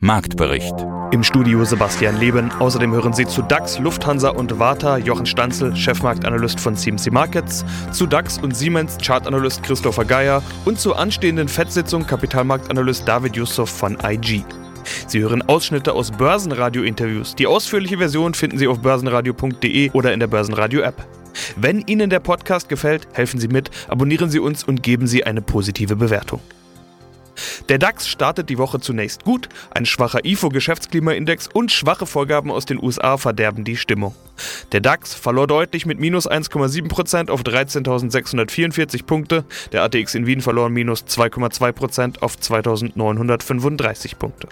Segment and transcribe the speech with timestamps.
[0.00, 0.74] Marktbericht.
[1.10, 2.52] Im Studio Sebastian Leben.
[2.52, 8.06] Außerdem hören Sie zu DAX, Lufthansa und Warta Jochen Stanzel, Chefmarktanalyst von CMC Markets, zu
[8.06, 14.44] DAX und Siemens Chartanalyst Christopher Geier und zur anstehenden FED-Sitzung Kapitalmarktanalyst David Yusuf von IG.
[15.08, 17.34] Sie hören Ausschnitte aus Börsenradio-Interviews.
[17.34, 21.04] Die ausführliche Version finden Sie auf börsenradio.de oder in der Börsenradio-App.
[21.56, 25.42] Wenn Ihnen der Podcast gefällt, helfen Sie mit, abonnieren Sie uns und geben Sie eine
[25.42, 26.40] positive Bewertung.
[27.68, 32.82] Der DAX startet die Woche zunächst gut, ein schwacher IFO-Geschäftsklimaindex und schwache Vorgaben aus den
[32.82, 34.14] USA verderben die Stimmung.
[34.72, 40.68] Der DAX verlor deutlich mit minus 1,7% auf 13.644 Punkte, der ATX in Wien verlor
[40.68, 44.48] minus 2,2% auf 2.935 Punkte.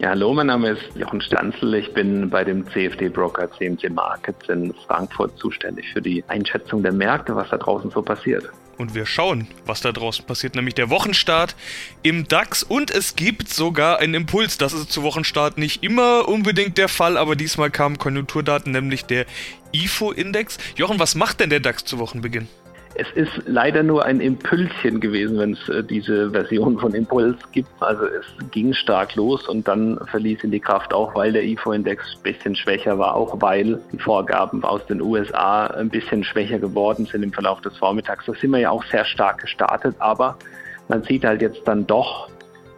[0.00, 1.74] Ja, hallo, mein Name ist Jochen Stanzel.
[1.74, 7.34] Ich bin bei dem CFD-Broker CMC Markets in Frankfurt zuständig für die Einschätzung der Märkte,
[7.34, 8.48] was da draußen so passiert.
[8.78, 11.56] Und wir schauen, was da draußen passiert, nämlich der Wochenstart
[12.02, 12.62] im DAX.
[12.62, 14.56] Und es gibt sogar einen Impuls.
[14.56, 19.26] Das ist zu Wochenstart nicht immer unbedingt der Fall, aber diesmal kamen Konjunkturdaten, nämlich der
[19.72, 20.58] IFO-Index.
[20.76, 22.48] Jochen, was macht denn der DAX zu Wochenbeginn?
[22.94, 27.68] Es ist leider nur ein Impulschen gewesen, wenn es äh, diese Version von Impuls gibt.
[27.80, 32.16] Also es ging stark los und dann verließ ihn die Kraft auch, weil der IFO-Index
[32.16, 37.06] ein bisschen schwächer war, auch weil die Vorgaben aus den USA ein bisschen schwächer geworden
[37.06, 38.26] sind im Verlauf des Vormittags.
[38.26, 40.36] Da sind wir ja auch sehr stark gestartet, aber
[40.88, 42.28] man sieht halt jetzt dann doch,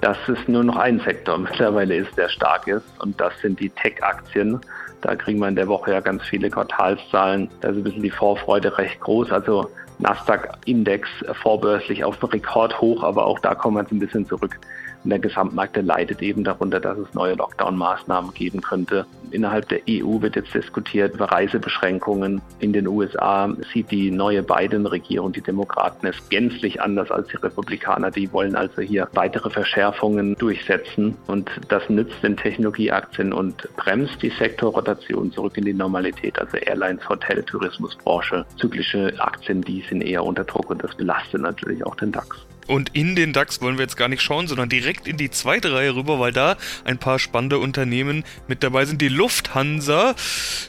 [0.01, 3.71] dass es nur noch ein Sektor mittlerweile ist, der stark ist und das sind die
[3.71, 4.61] Tech-Aktien.
[5.01, 7.49] Da kriegen wir in der Woche ja ganz viele Quartalszahlen.
[7.61, 9.33] Da ist ein bisschen die Vorfreude recht groß.
[9.33, 9.71] Also
[10.01, 11.09] Nasdaq-Index
[11.43, 14.59] vorbörslich auf Rekordhoch, aber auch da kommen wir jetzt ein bisschen zurück.
[15.05, 19.07] Und der Gesamtmarkt der leidet eben darunter, dass es neue Lockdown-Maßnahmen geben könnte.
[19.31, 22.43] Innerhalb der EU wird jetzt diskutiert über Reisebeschränkungen.
[22.59, 28.11] In den USA sieht die neue Biden-Regierung, die Demokraten, es gänzlich anders als die Republikaner.
[28.11, 31.17] Die wollen also hier weitere Verschärfungen durchsetzen.
[31.29, 36.39] Und das nützt den Technologieaktien und bremst die Sektorrotation zurück in die Normalität.
[36.39, 41.85] Also Airlines, Hotel, Tourismusbranche, zyklische Aktien, die sind eher unter Druck und das belastet natürlich
[41.85, 42.47] auch den DAX.
[42.67, 45.73] Und in den DAX wollen wir jetzt gar nicht schauen, sondern direkt in die zweite
[45.73, 49.03] Reihe rüber, weil da ein paar spannende Unternehmen mit dabei sind.
[49.03, 50.15] Die Lufthansa.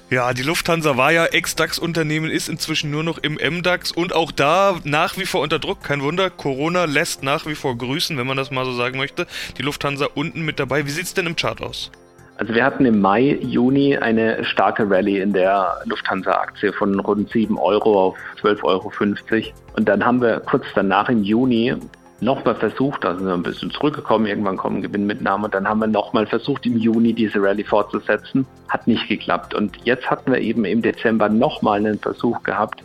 [0.10, 4.80] Ja, die Lufthansa war ja Ex-DAX-Unternehmen, ist inzwischen nur noch im MDAX und auch da
[4.84, 5.84] nach wie vor unter Druck.
[5.84, 9.28] Kein Wunder, Corona lässt nach wie vor grüßen, wenn man das mal so sagen möchte.
[9.60, 10.88] Die Lufthansa unten mit dabei.
[10.88, 11.92] Wie sieht es denn im Chart aus?
[12.38, 17.58] Also wir hatten im Mai, Juni eine starke Rallye in der Lufthansa-Aktie von rund 7
[17.60, 18.92] Euro auf 12,50 Euro.
[19.78, 21.76] Und dann haben wir kurz danach im Juni
[22.20, 25.88] nochmal versucht, also sind wir ein bisschen zurückgekommen, irgendwann kommen Gewinnmitnahmen und dann haben wir
[25.88, 28.46] nochmal versucht, im Juni diese Rallye fortzusetzen.
[28.70, 29.54] Hat nicht geklappt.
[29.54, 32.84] Und jetzt hatten wir eben im Dezember nochmal einen Versuch gehabt,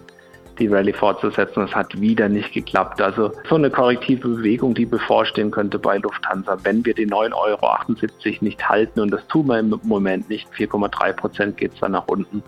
[0.58, 1.62] die Rallye fortzusetzen.
[1.64, 3.00] Es hat wieder nicht geklappt.
[3.00, 8.36] Also so eine korrektive Bewegung, die bevorstehen könnte bei Lufthansa, wenn wir die 9,78 Euro
[8.40, 10.48] nicht halten und das tun wir im Moment nicht.
[10.56, 12.42] 4,3 Prozent geht es dann nach unten.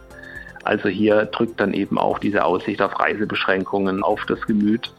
[0.65, 4.93] Also hier drückt dann eben auch diese Aussicht auf Reisebeschränkungen auf das Gemüt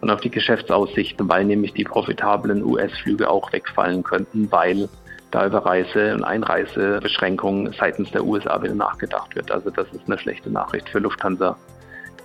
[0.00, 4.88] und auf die Geschäftsaussichten, weil nämlich die profitablen US-Flüge auch wegfallen könnten, weil
[5.30, 9.50] da über Reise- und Einreisebeschränkungen seitens der USA wieder nachgedacht wird.
[9.50, 11.56] Also das ist eine schlechte Nachricht für Lufthansa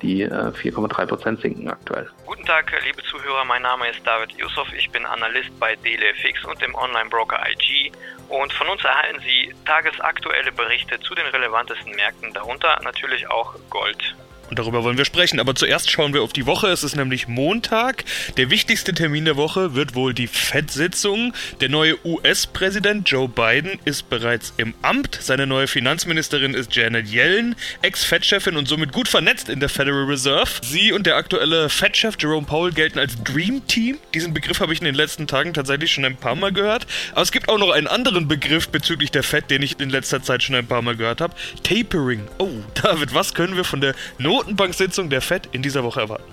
[0.02, 2.10] die 4,3 äh, Prozent sinken aktuell.
[2.26, 3.46] Guten Tag, liebe Zuhörer.
[3.46, 4.68] Mein Name ist David Yusuf.
[4.74, 7.92] Ich bin Analyst bei DLFX und dem Online-Broker IG.
[8.30, 14.16] Und von uns erhalten Sie tagesaktuelle Berichte zu den relevantesten Märkten, darunter natürlich auch Gold.
[14.52, 15.40] Und darüber wollen wir sprechen.
[15.40, 16.68] Aber zuerst schauen wir auf die Woche.
[16.68, 18.04] Es ist nämlich Montag.
[18.36, 21.34] Der wichtigste Termin der Woche wird wohl die FED-Sitzung.
[21.62, 25.18] Der neue US-Präsident Joe Biden ist bereits im Amt.
[25.22, 30.50] Seine neue Finanzministerin ist Janet Yellen, Ex-Fed-Chefin und somit gut vernetzt in der Federal Reserve.
[30.64, 34.00] Sie und der aktuelle Fed-Chef Jerome Powell gelten als Dream Team.
[34.14, 36.88] Diesen Begriff habe ich in den letzten Tagen tatsächlich schon ein paar Mal gehört.
[37.14, 40.22] Aber es gibt auch noch einen anderen Begriff bezüglich der Fed, den ich in letzter
[40.22, 41.36] Zeit schon ein paar Mal gehört habe.
[41.64, 42.28] Tapering.
[42.38, 42.50] Oh,
[42.84, 46.24] David, was können wir von der Not Notenbank-Sitzung der FED in dieser Woche erwarten?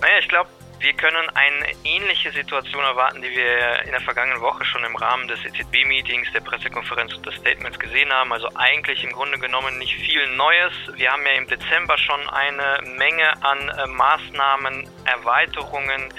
[0.00, 4.64] Naja, ich glaube, wir können eine ähnliche Situation erwarten, die wir in der vergangenen Woche
[4.64, 8.32] schon im Rahmen des EZB-Meetings, der Pressekonferenz und des Statements gesehen haben.
[8.32, 10.72] Also eigentlich im Grunde genommen nicht viel Neues.
[10.94, 16.14] Wir haben ja im Dezember schon eine Menge an äh, Maßnahmen, Erweiterungen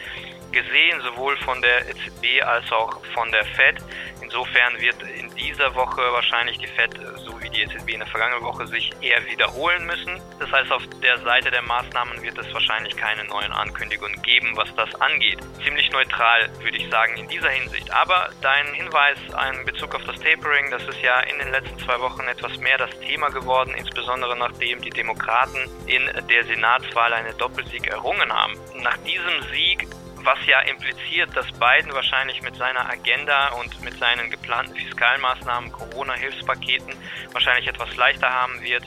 [0.51, 3.77] gesehen, sowohl von der EZB als auch von der Fed.
[4.21, 8.43] Insofern wird in dieser Woche wahrscheinlich die Fed, so wie die EZB in der vergangenen
[8.43, 10.21] Woche, sich eher wiederholen müssen.
[10.39, 14.73] Das heißt, auf der Seite der Maßnahmen wird es wahrscheinlich keine neuen Ankündigungen geben, was
[14.75, 15.39] das angeht.
[15.63, 17.91] Ziemlich neutral, würde ich sagen, in dieser Hinsicht.
[17.91, 19.17] Aber dein Hinweis
[19.51, 22.77] in Bezug auf das Tapering, das ist ja in den letzten zwei Wochen etwas mehr
[22.77, 28.53] das Thema geworden, insbesondere nachdem die Demokraten in der Senatswahl eine Doppelsieg errungen haben.
[28.75, 29.87] Nach diesem Sieg
[30.25, 36.93] was ja impliziert, dass Biden wahrscheinlich mit seiner Agenda und mit seinen geplanten Fiskalmaßnahmen, Corona-Hilfspaketen
[37.31, 38.83] wahrscheinlich etwas leichter haben wird,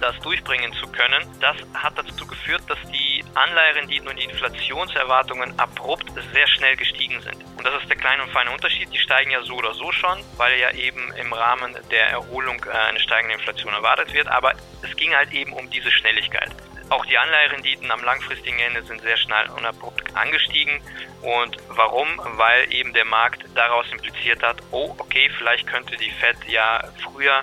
[0.00, 1.24] das durchbringen zu können.
[1.40, 7.36] Das hat dazu geführt, dass die Anleiherenditen und die Inflationserwartungen abrupt sehr schnell gestiegen sind.
[7.56, 8.92] Und das ist der kleine und feine Unterschied.
[8.92, 12.76] Die steigen ja so oder so schon, weil ja eben im Rahmen der Erholung äh,
[12.76, 14.28] eine steigende Inflation erwartet wird.
[14.28, 14.52] Aber
[14.82, 16.50] es ging halt eben um diese Schnelligkeit.
[16.88, 20.80] Auch die Anleiherenditen am langfristigen Ende sind sehr schnell und abrupt angestiegen.
[21.22, 22.08] Und warum?
[22.36, 27.42] Weil eben der Markt daraus impliziert hat, oh, okay, vielleicht könnte die Fed ja früher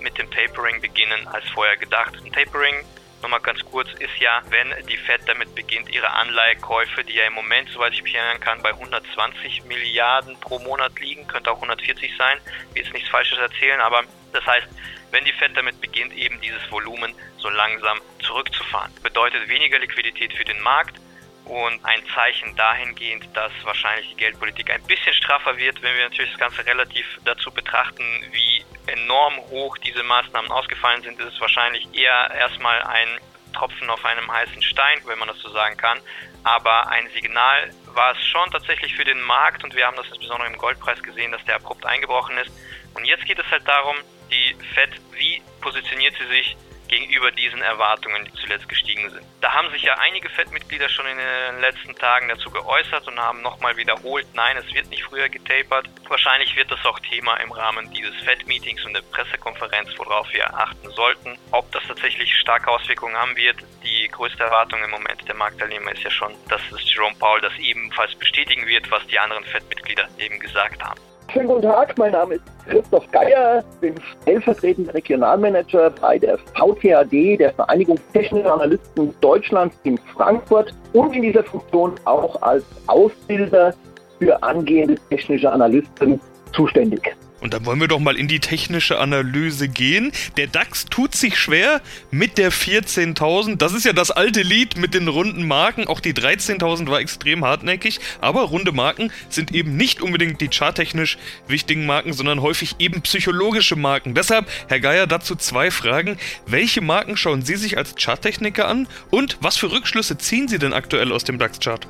[0.00, 2.14] mit dem Tapering beginnen als vorher gedacht.
[2.22, 2.84] Ein Tapering,
[3.22, 7.32] nochmal ganz kurz, ist ja, wenn die Fed damit beginnt, ihre Anleihekäufe, die ja im
[7.32, 12.14] Moment, soweit ich mich erinnern kann, bei 120 Milliarden pro Monat liegen, könnte auch 140
[12.18, 12.38] sein,
[12.74, 14.04] will jetzt nichts Falsches erzählen, aber
[14.34, 14.66] das heißt,
[15.12, 18.92] wenn die Fed damit beginnt, eben dieses Volumen so langsam zurückzufahren.
[19.02, 21.00] Bedeutet weniger Liquidität für den Markt
[21.44, 26.32] und ein Zeichen dahingehend, dass wahrscheinlich die Geldpolitik ein bisschen straffer wird, wenn wir natürlich
[26.32, 31.86] das Ganze relativ dazu betrachten, wie enorm hoch diese Maßnahmen ausgefallen sind, ist es wahrscheinlich
[31.94, 33.20] eher erstmal ein
[33.52, 36.00] Tropfen auf einem heißen Stein, wenn man das so sagen kann.
[36.42, 40.48] Aber ein Signal war es schon tatsächlich für den Markt und wir haben das insbesondere
[40.48, 42.50] im Goldpreis gesehen, dass der abrupt eingebrochen ist.
[42.94, 43.96] Und jetzt geht es halt darum,
[44.30, 46.56] die Fed, wie positioniert sie sich
[46.88, 49.24] gegenüber diesen Erwartungen, die zuletzt gestiegen sind.
[49.40, 53.42] Da haben sich ja einige FED-Mitglieder schon in den letzten Tagen dazu geäußert und haben
[53.42, 55.88] nochmal wiederholt, nein, es wird nicht früher getapert.
[56.08, 60.90] Wahrscheinlich wird das auch Thema im Rahmen dieses FED-Meetings und der Pressekonferenz, worauf wir achten
[60.90, 61.38] sollten.
[61.50, 66.02] Ob das tatsächlich starke Auswirkungen haben wird, die größte Erwartung im Moment der Marktteilnehmer ist
[66.02, 70.38] ja schon, dass es Jerome Powell das ebenfalls bestätigen wird, was die anderen FED-Mitglieder eben
[70.38, 71.00] gesagt haben.
[71.34, 77.52] Schönen guten Tag, mein Name ist Christoph Geier, bin stellvertretender Regionalmanager bei der VTAD, der
[77.52, 83.74] Vereinigung Technischer Analysten Deutschlands in Frankfurt und in dieser Funktion auch als Ausbilder
[84.20, 86.20] für angehende technische Analysten
[86.52, 87.16] zuständig.
[87.44, 90.12] Und dann wollen wir doch mal in die technische Analyse gehen.
[90.38, 93.56] Der DAX tut sich schwer mit der 14.000.
[93.56, 95.86] Das ist ja das alte Lied mit den runden Marken.
[95.86, 98.00] Auch die 13.000 war extrem hartnäckig.
[98.22, 103.76] Aber runde Marken sind eben nicht unbedingt die charttechnisch wichtigen Marken, sondern häufig eben psychologische
[103.76, 104.14] Marken.
[104.14, 106.16] Deshalb, Herr Geier, dazu zwei Fragen.
[106.46, 108.88] Welche Marken schauen Sie sich als Charttechniker an?
[109.10, 111.86] Und was für Rückschlüsse ziehen Sie denn aktuell aus dem DAX-Chart?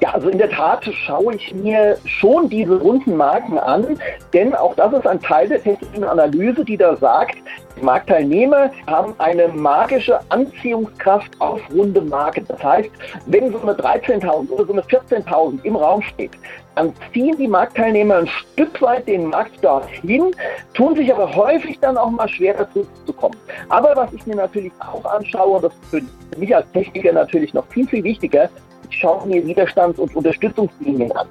[0.00, 3.98] Ja, also in der Tat schaue ich mir schon diese runden Marken an,
[4.32, 7.36] denn auch das ist ein Teil der technischen Analyse, die da sagt,
[7.82, 12.46] Marktteilnehmer haben eine magische Anziehungskraft auf runde Marken.
[12.48, 12.90] Das heißt,
[13.26, 16.32] wenn so eine 13.000 oder so eine 14.000 im Raum steht,
[16.76, 20.34] dann ziehen die Marktteilnehmer ein Stück weit den Markt dorthin,
[20.72, 23.36] tun sich aber häufig dann auch mal schwer dazu zu kommen.
[23.68, 27.52] Aber was ich mir natürlich auch anschaue, und das ist für mich als Techniker natürlich
[27.52, 31.28] noch viel, viel wichtiger, ich schaue mir Widerstands- und Unterstützungslinien an.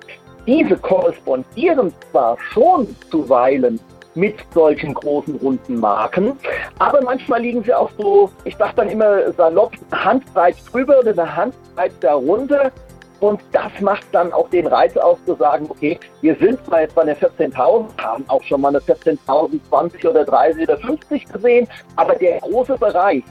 [0.48, 3.80] Diese korrespondieren zwar schon zuweilen
[4.16, 6.38] mit solchen großen runden Marken.
[6.80, 11.36] Aber manchmal liegen sie auch so, ich sage dann immer salopp, Handbreit drüber oder eine
[11.36, 12.72] Handbreit darunter.
[13.20, 16.96] Und das macht dann auch den Reiz aus zu sagen, okay, wir sind zwar jetzt
[16.96, 21.68] bei der 14.000, haben auch schon mal eine 14.020 oder 30 oder 50 gesehen,
[21.98, 23.24] aber der große Bereich,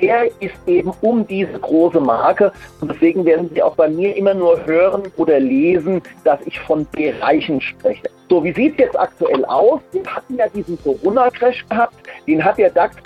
[0.00, 2.52] der ist eben um diese große Marke.
[2.80, 6.86] Und deswegen werden Sie auch bei mir immer nur hören oder lesen, dass ich von
[6.92, 8.08] Bereichen spreche.
[8.28, 9.80] So, wie sieht es jetzt aktuell aus?
[9.92, 11.94] Wir hatten ja diesen Corona-Crash gehabt.
[12.26, 12.96] Den hat der DAX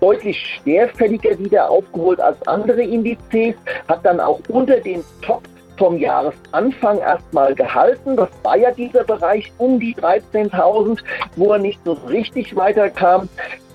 [0.00, 3.54] deutlich schwerfälliger wieder aufgeholt als andere Indizes,
[3.86, 5.42] hat dann auch unter den Top
[5.76, 8.16] vom Jahresanfang erstmal gehalten.
[8.16, 11.00] Das war ja dieser Bereich um die 13.000,
[11.36, 13.28] wo er nicht so richtig weiterkam.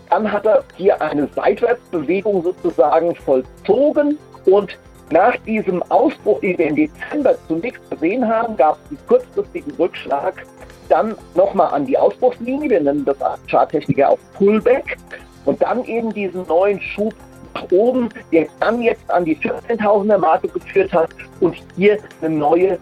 [0.09, 4.77] Dann hat er hier eine Seitwärtsbewegung sozusagen vollzogen und
[5.09, 10.45] nach diesem Ausbruch, den wir im Dezember zunächst gesehen haben, gab es einen kurzfristigen Rückschlag
[10.89, 12.69] dann nochmal an die Ausbruchslinie.
[12.69, 14.97] Wir nennen das als Charttechniker auch Pullback.
[15.45, 17.13] Und dann eben diesen neuen Schub
[17.53, 21.09] nach oben, der dann jetzt an die 14.000er Marke geführt hat
[21.39, 22.77] und hier eine neue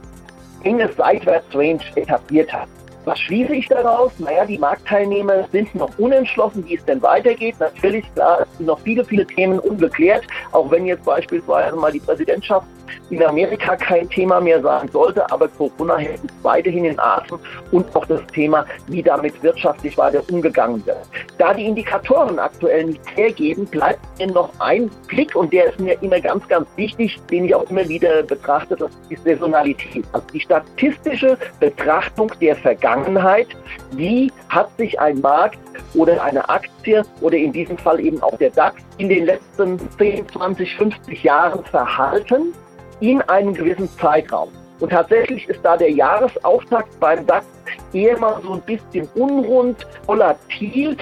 [0.64, 2.68] enge Seitwärtsrange etabliert hat.
[3.06, 4.12] Was schließe ich daraus?
[4.18, 7.56] Naja, die Marktteilnehmer sind noch unentschlossen, wie es denn weitergeht.
[7.60, 12.00] Natürlich, klar, es sind noch viele, viele Themen ungeklärt, auch wenn jetzt beispielsweise mal die
[12.00, 12.68] Präsidentschafts
[13.10, 17.40] in Amerika kein Thema mehr sein sollte, aber Corona hält uns weiterhin in Atem
[17.72, 20.98] und auch das Thema, wie damit wirtschaftlich weiter umgegangen wird.
[21.38, 26.02] Da die Indikatoren aktuell nicht hergeben, bleibt mir noch ein Blick und der ist mir
[26.02, 30.06] immer ganz, ganz wichtig, den ich auch immer wieder betrachte, das ist Saisonalität.
[30.12, 33.48] Also die statistische Betrachtung der Vergangenheit,
[33.92, 35.60] wie hat sich ein Markt
[35.94, 40.28] oder eine Aktie oder in diesem Fall eben auch der DAX in den letzten 10,
[40.30, 42.54] 20, 50 Jahren verhalten
[43.00, 44.50] in einem gewissen Zeitraum.
[44.80, 47.46] Und tatsächlich ist da der Jahresauftakt beim DAX
[47.94, 50.98] eher mal so ein bisschen unrund, volatil.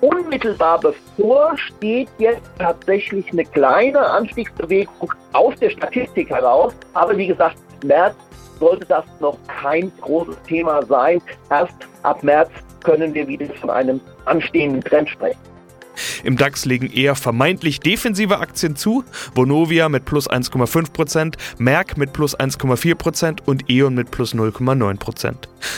[0.00, 6.72] Unmittelbar bevor steht jetzt tatsächlich eine kleine Anstiegsbewegung aus der Statistik heraus.
[6.94, 8.14] Aber wie gesagt, März
[8.60, 11.20] sollte das noch kein großes Thema sein.
[11.50, 11.74] Erst
[12.04, 12.50] ab März
[12.84, 15.40] können wir wieder von einem anstehenden Trend sprechen.
[16.24, 19.04] Im DAX legen eher vermeintlich defensive Aktien zu.
[19.34, 25.34] Vonovia mit plus 1,5%, Merck mit plus 1,4% und E.ON mit plus 0,9%.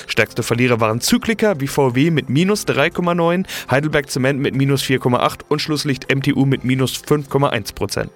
[0.06, 5.60] Stärkste Verlierer waren Zykliker wie VW mit minus 3,9, Heidelberg Zement mit minus 4,8 und
[5.60, 8.08] Schlusslicht MTU mit minus 5,1%.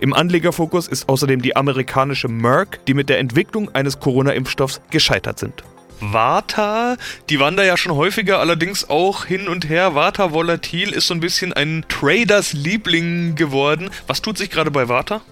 [0.00, 5.64] Im Anlegerfokus ist außerdem die amerikanische Merck, die mit der Entwicklung eines Corona-Impfstoffs gescheitert sind.
[6.00, 6.96] Vata,
[7.30, 9.94] die waren da ja schon häufiger, allerdings auch hin und her.
[9.94, 13.90] Vata volatil ist so ein bisschen ein Traders Liebling geworden.
[14.06, 15.22] Was tut sich gerade bei Vata?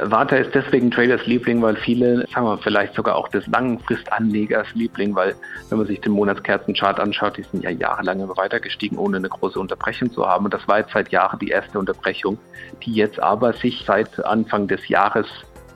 [0.00, 5.14] Vata ist deswegen Traders Liebling, weil viele, sagen wir vielleicht sogar auch des Langfristanlegers Liebling,
[5.14, 5.34] weil
[5.68, 9.28] wenn man sich den Monatskerzenchart anschaut, die sind ja jahrelang immer weiter gestiegen, ohne eine
[9.28, 10.46] große Unterbrechung zu haben.
[10.46, 12.38] Und das war jetzt seit Jahren die erste Unterbrechung,
[12.84, 15.26] die jetzt aber sich seit Anfang des Jahres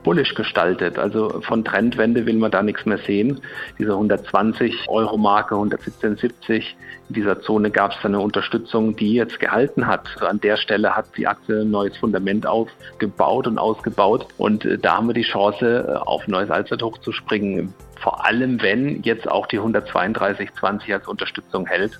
[0.06, 1.00] bullisch gestaltet.
[1.00, 3.40] Also von Trendwende will man da nichts mehr sehen.
[3.76, 6.62] Diese 120 Euro Marke, 117,70,
[7.08, 10.06] in dieser Zone gab es eine Unterstützung, die jetzt gehalten hat.
[10.22, 14.28] An der Stelle hat die Aktie ein neues Fundament aufgebaut und ausgebaut.
[14.38, 17.74] Und äh, da haben wir die Chance, äh, auf neues Allzeithoch zu springen.
[18.00, 21.98] Vor allem, wenn jetzt auch die 132,20 als Unterstützung hält.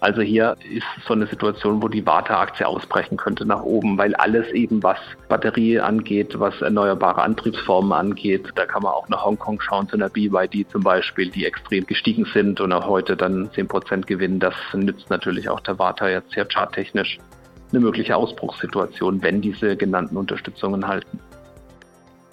[0.00, 4.46] Also hier ist so eine Situation, wo die Warta-Aktie ausbrechen könnte nach oben, weil alles
[4.52, 9.88] eben, was Batterie angeht, was erneuerbare Antriebsformen angeht, da kann man auch nach Hongkong schauen,
[9.88, 14.38] zu einer BYD zum Beispiel, die extrem gestiegen sind und auch heute dann 10% gewinnen.
[14.38, 17.18] Das nützt natürlich auch der Warta jetzt sehr charttechnisch
[17.70, 21.18] eine mögliche Ausbruchssituation, wenn diese genannten Unterstützungen halten.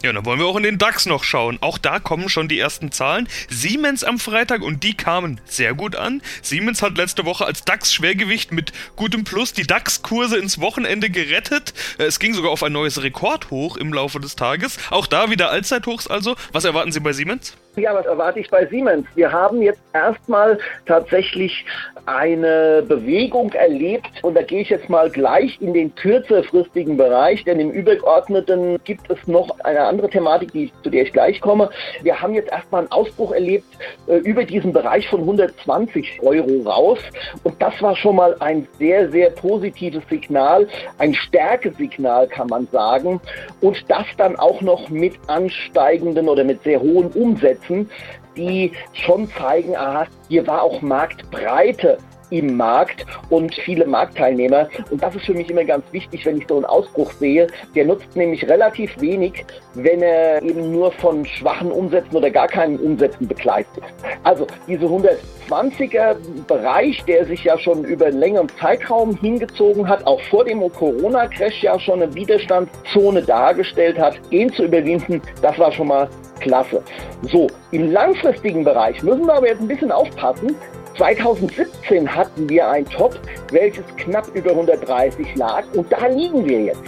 [0.06, 1.58] Ja, dann wollen wir auch in den DAX noch schauen.
[1.62, 3.28] Auch da kommen schon die ersten Zahlen.
[3.50, 6.22] Siemens am Freitag und die kamen sehr gut an.
[6.44, 11.74] Siemens hat letzte Woche als DAX-Schwergewicht mit gutem Plus die DAX-Kurse ins Wochenende gerettet.
[11.98, 14.78] Äh, es ging sogar auf ein neues Rekordhoch im Laufe des Tages.
[14.92, 16.36] Auch da wieder Allzeithochs also.
[16.52, 17.56] Was erwarten Sie bei Siemens?
[17.77, 19.05] Ja, was erwarte ich bei Siemens?
[19.15, 21.65] Wir haben jetzt erstmal tatsächlich
[22.05, 27.60] eine Bewegung erlebt und da gehe ich jetzt mal gleich in den kürzerfristigen Bereich, denn
[27.60, 31.70] im Übergeordneten gibt es noch eine andere Thematik, die, zu der ich gleich komme.
[32.01, 33.67] Wir haben jetzt erstmal einen Ausbruch erlebt
[34.08, 37.00] äh, über diesen Bereich von 120 Euro raus
[37.44, 40.67] und das war schon mal ein sehr, sehr positives Signal,
[41.00, 43.20] ein Stärkesignal kann man sagen
[43.60, 47.89] und das dann auch noch mit ansteigenden oder mit sehr hohen Umsätzen setzen,
[48.36, 51.98] die schon zeigen, aha, hier war auch Marktbreite
[52.31, 54.67] im Markt und viele Marktteilnehmer.
[54.89, 57.48] Und das ist für mich immer ganz wichtig, wenn ich so einen Ausbruch sehe.
[57.75, 59.45] Der nutzt nämlich relativ wenig,
[59.75, 64.05] wenn er eben nur von schwachen Umsätzen oder gar keinen Umsätzen begleitet ist.
[64.24, 66.15] Also diese 120er
[66.48, 71.62] Bereich, der sich ja schon über einen längeren Zeitraum hingezogen hat, auch vor dem Corona-Crash
[71.62, 76.10] ja schon eine Widerstandszone dargestellt hat, den zu überwinden, das war schon mal
[76.46, 76.82] klasse.
[77.24, 80.56] So, im langfristigen Bereich müssen wir aber jetzt ein bisschen aufpassen.
[80.98, 83.20] 2017 hatten wir ein Top,
[83.52, 86.84] welches knapp über 130 lag und da liegen wir jetzt.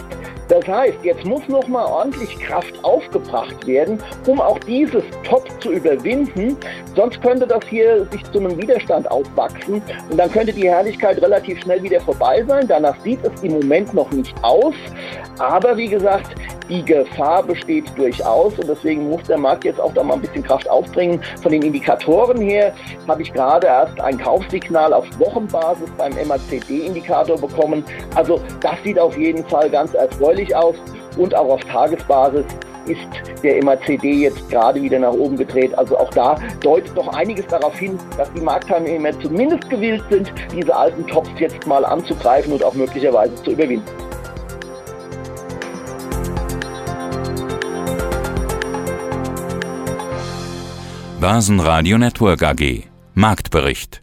[0.48, 5.72] Das heißt, jetzt muss noch mal ordentlich Kraft aufgebracht werden, um auch dieses Top zu
[5.72, 6.56] überwinden.
[6.96, 11.60] Sonst könnte das hier sich zu einem Widerstand aufwachsen und dann könnte die Herrlichkeit relativ
[11.60, 12.66] schnell wieder vorbei sein.
[12.66, 14.74] Danach sieht es im Moment noch nicht aus.
[15.38, 16.34] Aber wie gesagt,
[16.68, 20.42] die Gefahr besteht durchaus und deswegen muss der Markt jetzt auch da mal ein bisschen
[20.42, 21.18] Kraft aufbringen.
[21.42, 22.74] Von den Indikatoren her
[23.06, 27.82] habe ich gerade erst ein Kaufsignal auf Wochenbasis beim MACD-Indikator bekommen.
[28.14, 30.76] Also das sieht auf jeden Fall ganz erfreulich aus
[31.16, 32.44] und auch auf Tagesbasis
[32.86, 35.76] ist der MACD jetzt gerade wieder nach oben gedreht.
[35.76, 40.74] Also auch da deutet doch einiges darauf hin, dass die Marktteilnehmer zumindest gewillt sind, diese
[40.74, 43.86] alten Tops jetzt mal anzugreifen und auch möglicherweise zu überwinden.
[51.20, 54.02] Börsenradio Network AG Marktbericht